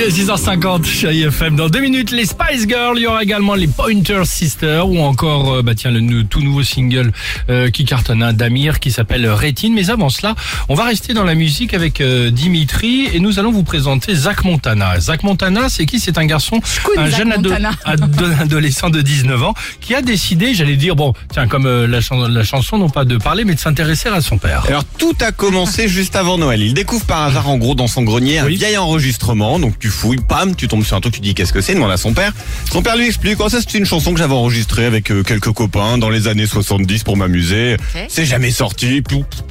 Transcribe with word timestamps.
est 0.00 0.08
6h50 0.08 0.84
chez 0.86 1.12
IFM. 1.12 1.54
Dans 1.56 1.68
deux 1.68 1.80
minutes, 1.80 2.10
les 2.12 2.24
Spice 2.24 2.66
Girls. 2.66 2.94
Il 2.96 3.02
y 3.02 3.06
aura 3.06 3.22
également 3.22 3.54
les 3.54 3.66
Pointer 3.66 4.22
Sisters 4.24 4.88
ou 4.88 4.98
encore, 5.00 5.52
euh, 5.54 5.62
bah 5.62 5.74
tiens, 5.74 5.90
le 5.90 6.00
nou- 6.00 6.22
tout 6.22 6.40
nouveau 6.40 6.62
single 6.62 7.12
euh, 7.50 7.70
qui 7.70 7.84
cartonne 7.84 8.22
hein, 8.22 8.32
d'Amir 8.32 8.80
qui 8.80 8.90
s'appelle 8.90 9.28
Rétine. 9.28 9.74
Mais 9.74 9.90
avant 9.90 10.08
cela, 10.08 10.34
on 10.70 10.74
va 10.74 10.84
rester 10.86 11.12
dans 11.12 11.24
la 11.24 11.34
musique 11.34 11.74
avec 11.74 12.00
euh, 12.00 12.30
Dimitri 12.30 13.08
et 13.12 13.20
nous 13.20 13.38
allons 13.38 13.52
vous 13.52 13.64
présenter 13.64 14.14
Zach 14.14 14.44
Montana. 14.44 14.98
Zach 14.98 15.22
Montana, 15.22 15.68
c'est 15.68 15.84
qui? 15.84 16.00
C'est 16.00 16.16
un 16.18 16.24
garçon, 16.26 16.60
un 16.96 17.10
Zach 17.10 17.18
jeune 17.18 17.32
ado- 17.32 17.50
Montana. 17.50 17.70
ado- 17.84 18.06
adolescent 18.40 18.88
de 18.90 19.02
19 19.02 19.42
ans 19.42 19.54
qui 19.80 19.94
a 19.94 20.00
décidé, 20.02 20.54
j'allais 20.54 20.76
dire, 20.76 20.96
bon, 20.96 21.12
tiens, 21.32 21.46
comme 21.46 21.66
euh, 21.66 21.86
la, 21.86 22.00
chan- 22.00 22.28
la 22.28 22.44
chanson, 22.44 22.78
non 22.78 22.88
pas 22.88 23.04
de 23.04 23.18
parler, 23.18 23.44
mais 23.44 23.54
de 23.54 23.60
s'intéresser 23.60 24.08
à 24.08 24.20
son 24.22 24.38
père. 24.38 24.64
Alors 24.68 24.84
tout 24.98 25.14
a 25.20 25.32
commencé 25.32 25.86
juste 25.88 26.16
avant 26.16 26.38
Noël. 26.38 26.62
Il 26.62 26.72
découvre 26.74 27.04
par 27.04 27.22
hasard 27.22 27.48
en 27.48 27.58
gros 27.58 27.74
dans 27.74 27.88
son 27.88 28.02
grenier 28.02 28.38
un 28.38 28.46
Oui. 28.46 28.56
vieil 28.56 28.78
enregistrement. 28.78 29.58
Donc 29.58 29.74
tu 29.82 29.88
fouilles, 29.88 30.20
pam, 30.28 30.54
tu 30.54 30.68
tombes 30.68 30.84
sur 30.84 30.96
un 30.96 31.00
truc, 31.00 31.14
tu 31.14 31.20
dis 31.20 31.34
qu'est-ce 31.34 31.52
que 31.52 31.60
c'est, 31.60 31.74
demande 31.74 31.90
à 31.90 31.96
son 31.96 32.14
père. 32.14 32.32
Son 32.70 32.82
père 32.82 32.96
lui 32.96 33.06
explique, 33.08 33.40
oh 33.40 33.48
ça 33.48 33.58
c'est 33.60 33.76
une 33.76 33.84
chanson 33.84 34.12
que 34.12 34.18
j'avais 34.20 34.32
enregistrée 34.32 34.84
avec 34.84 35.10
euh, 35.10 35.24
quelques 35.24 35.50
copains 35.50 35.98
dans 35.98 36.08
les 36.08 36.28
années 36.28 36.46
70 36.46 37.02
pour 37.02 37.16
m'amuser. 37.16 37.76
C'est 38.08 38.24
jamais 38.24 38.52
sorti, 38.52 39.02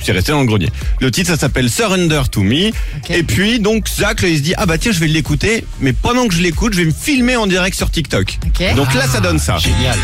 c'est 0.01 0.13
resté 0.13 0.31
dans 0.31 0.39
le 0.39 0.45
grenier. 0.47 0.69
Le 1.01 1.11
titre 1.11 1.31
ça 1.31 1.37
s'appelle 1.37 1.69
Surrender 1.69 2.21
to 2.31 2.43
Me. 2.43 2.71
Et 3.09 3.23
puis 3.23 3.59
donc 3.59 3.89
Zach 3.89 4.21
là, 4.21 4.29
il 4.29 4.37
se 4.37 4.41
dit 4.41 4.53
ah 4.55 4.65
bah 4.65 4.77
tiens 4.77 4.93
je 4.93 4.99
vais 4.99 5.07
l'écouter, 5.07 5.65
mais 5.81 5.91
pendant 5.91 6.25
que 6.29 6.33
je 6.33 6.41
l'écoute 6.41 6.71
je 6.73 6.79
vais 6.79 6.85
me 6.85 6.93
filmer 6.93 7.35
en 7.35 7.45
direct 7.45 7.75
sur 7.75 7.91
TikTok. 7.91 8.39
Ok. 8.45 8.75
Donc 8.77 8.93
là 8.93 9.07
ça 9.07 9.19
donne 9.19 9.37
ça. 9.37 9.57
Génial. 9.57 9.97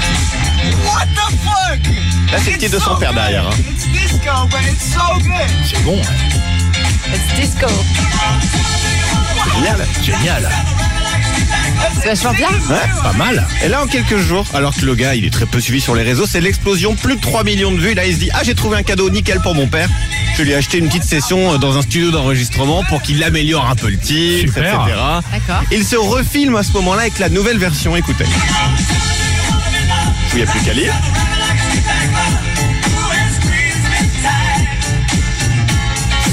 What 0.84 1.06
the 1.16 1.32
fuck? 1.46 1.94
Là 2.34 2.38
c'est 2.44 2.52
le 2.52 2.58
titre 2.58 2.74
de 2.78 2.84
son 2.84 2.98
père 2.98 3.14
derrière. 3.14 3.48
hein. 3.48 3.54
It's 3.72 3.88
disco, 3.94 4.32
but 4.50 4.60
it's 4.70 4.94
so 4.94 5.20
good. 5.22 5.50
C'est 5.66 5.84
bon, 5.86 5.98
hein. 6.04 7.14
It's 7.16 7.40
disco. 7.40 7.68
Génial. 9.56 9.86
génial. 10.04 10.50
C'est 12.02 12.10
vachement 12.10 12.34
bien. 12.34 12.50
Ouais. 12.70 12.90
Pas 13.04 13.14
mal. 13.14 13.48
Et 13.64 13.68
là, 13.68 13.84
en 13.84 13.88
quelques 13.88 14.18
jours, 14.18 14.46
alors 14.54 14.76
que 14.76 14.86
le 14.86 14.96
gars, 14.96 15.16
il 15.16 15.26
est 15.26 15.30
très 15.30 15.46
peu 15.46 15.60
suivi 15.60 15.80
sur 15.82 15.96
les 15.96 16.04
réseaux, 16.04 16.26
c'est 16.26 16.42
l'explosion, 16.42 16.96
plus 16.96 17.16
de 17.16 17.22
3 17.22 17.44
millions 17.44 17.72
de 17.72 17.78
vues. 17.80 17.94
Là, 17.94 18.06
il 18.06 18.14
se 18.14 18.20
dit, 18.20 18.30
ah, 18.34 18.42
j'ai 18.44 18.56
trouvé 18.56 18.78
un 18.78 18.84
cadeau 18.84 19.10
nickel 19.10 19.40
pour 19.42 19.56
mon 19.56 19.68
père. 19.68 19.90
Je 20.38 20.44
lui 20.44 20.52
ai 20.52 20.56
acheté 20.56 20.78
une 20.78 20.88
petite 20.88 21.04
session 21.04 21.54
euh, 21.54 21.58
dans 21.58 21.78
un 21.78 21.82
studio 21.82 22.12
d'enregistrement 22.12 22.84
pour 22.90 23.02
qu'il 23.02 23.24
améliore 23.24 23.68
un 23.70 23.76
peu 23.76 23.90
le 23.90 23.98
titre, 23.98 24.54
Super. 24.54 24.82
etc. 24.86 24.98
D'accord. 25.32 25.64
Il 25.72 25.84
se 25.84 25.96
refilme 25.96 26.56
à 26.56 26.64
ce 26.64 26.72
moment-là 26.74 27.02
avec 27.04 27.20
la 27.20 27.30
nouvelle 27.30 27.58
version. 27.58 27.96
Écoutez. 27.96 28.26
Il 30.34 30.38
n'y 30.38 30.44
a 30.44 30.52
plus 30.52 30.60
qu'à 30.62 30.74
lire. 30.74 30.94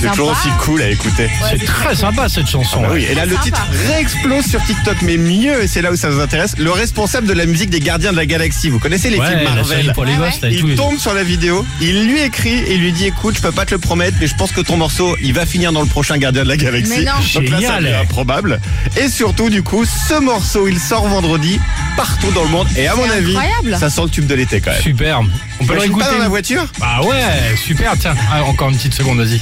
C'est 0.04 0.10
toujours 0.10 0.30
aussi 0.30 0.48
cool 0.60 0.82
à 0.82 0.88
écouter. 0.90 1.28
C'est 1.50 1.64
très 1.64 1.94
sympa 1.94 2.28
cette 2.28 2.46
chanson. 2.48 2.82
Ah 2.84 2.88
ouais. 2.90 2.94
oui, 3.00 3.06
et 3.10 3.14
là 3.14 3.24
le 3.24 3.32
Sympa. 3.32 3.42
titre 3.44 3.66
réexplose 3.88 4.44
sur 4.46 4.62
TikTok, 4.64 4.96
mais 5.02 5.16
mieux, 5.16 5.62
et 5.62 5.66
c'est 5.66 5.82
là 5.82 5.90
où 5.92 5.96
ça 5.96 6.10
vous 6.10 6.20
intéresse, 6.20 6.54
le 6.58 6.70
responsable 6.70 7.26
de 7.26 7.32
la 7.32 7.46
musique 7.46 7.70
des 7.70 7.80
Gardiens 7.80 8.12
de 8.12 8.16
la 8.16 8.26
Galaxie. 8.26 8.68
Vous 8.70 8.78
connaissez 8.78 9.10
les 9.10 9.18
Ouais, 9.18 9.44
Marvel 9.44 9.92
pour 9.94 10.04
les 10.04 10.14
gosses, 10.14 10.40
là, 10.42 10.48
tout. 10.50 10.68
il 10.68 10.74
tombe 10.74 10.98
sur 10.98 11.14
la 11.14 11.22
vidéo, 11.22 11.64
il 11.80 12.06
lui 12.06 12.20
écrit 12.20 12.58
et 12.66 12.76
lui 12.76 12.92
dit 12.92 13.06
écoute, 13.06 13.36
je 13.36 13.42
peux 13.42 13.52
pas 13.52 13.64
te 13.64 13.72
le 13.72 13.78
promettre, 13.78 14.16
mais 14.20 14.26
je 14.26 14.34
pense 14.34 14.52
que 14.52 14.60
ton 14.60 14.76
morceau, 14.76 15.16
il 15.22 15.32
va 15.32 15.46
finir 15.46 15.72
dans 15.72 15.80
le 15.80 15.86
prochain 15.88 16.18
Gardien 16.18 16.42
de 16.44 16.48
la 16.48 16.56
Galaxie. 16.56 16.92
Mais 16.98 17.04
non. 17.04 17.12
Donc 17.34 17.48
là, 17.50 17.58
Génial. 17.58 17.94
improbable. 18.02 18.60
Et 18.96 19.08
surtout, 19.08 19.48
du 19.50 19.62
coup, 19.62 19.84
ce 19.84 20.20
morceau, 20.20 20.68
il 20.68 20.78
sort 20.78 21.06
vendredi 21.08 21.58
partout 21.96 22.30
dans 22.32 22.42
le 22.42 22.48
monde. 22.50 22.66
Et 22.76 22.86
à 22.86 22.94
mon 22.94 23.08
avis, 23.08 23.36
incroyable. 23.36 23.76
ça 23.78 23.88
sent 23.90 24.02
le 24.02 24.10
tube 24.10 24.26
de 24.26 24.34
l'été 24.34 24.60
quand 24.60 24.72
même. 24.72 24.82
Superbe. 24.82 25.28
On 25.60 25.64
peut 25.66 25.78
réécouter 25.78 26.06
dans 26.12 26.18
la 26.18 26.28
voiture 26.28 26.64
Bah 26.80 27.00
ouais, 27.04 27.56
super. 27.56 27.92
Tiens, 27.98 28.14
ah, 28.32 28.42
encore 28.44 28.68
une 28.70 28.76
petite 28.76 28.94
seconde, 28.94 29.18
vas-y. 29.18 29.40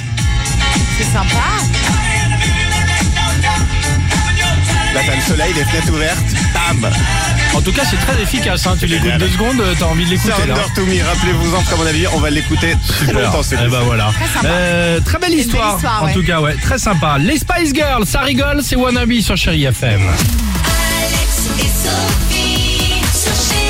C'est 0.98 1.05
sympa. 1.05 1.47
Là, 4.95 5.01
t'as 5.06 5.14
le 5.17 5.23
soleil, 5.23 5.55
les 5.55 5.64
fenêtres 5.64 5.91
ouvertes. 5.91 6.19
Bam 6.52 6.91
En 7.55 7.61
tout 7.63 7.73
cas, 7.73 7.83
c'est 7.89 7.97
très 7.97 8.20
efficace. 8.23 8.67
Hein. 8.67 8.77
Tu 8.79 8.85
l'écoutes 8.86 9.17
deux 9.19 9.29
secondes, 9.29 9.58
euh, 9.61 9.73
t'as 9.79 9.86
envie 9.86 10.05
de 10.05 10.11
l'écouter 10.11 10.29
là. 10.47 10.55
Surrender 10.55 10.74
to 10.74 10.85
me, 10.85 11.02
rappelez-vous-en, 11.02 11.63
qu'à 11.63 11.77
mon 11.77 11.86
avis, 11.86 12.07
on 12.08 12.19
va 12.20 12.29
l'écouter 12.29 12.77
très 12.86 13.07
Super. 13.07 13.23
longtemps. 13.23 13.41
Eh 13.52 13.69
ben 13.70 13.80
voilà. 13.85 14.11
Très. 14.13 14.48
Euh, 14.48 15.01
très 15.01 15.19
belle 15.19 15.33
histoire. 15.33 15.77
histoire, 15.77 16.02
en 16.02 16.07
ouais. 16.07 16.13
tout 16.13 16.23
cas, 16.23 16.41
ouais, 16.42 16.55
très 16.61 16.79
sympa. 16.79 17.17
Les 17.18 17.39
Spice 17.39 17.73
Girls, 17.74 18.05
ça 18.07 18.20
rigole, 18.20 18.61
c'est 18.63 18.77
Wannabe 18.77 19.18
sur 19.20 19.36
Chéri 19.36 19.64
FM. 19.64 20.01
Alex 20.02 21.48
et 21.58 21.63
Sophie 21.63 23.02
sur 23.14 23.33
Chérie 23.33 23.61